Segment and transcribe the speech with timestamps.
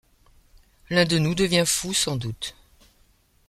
[0.89, 2.55] L’un de nous devient fou, sans doute!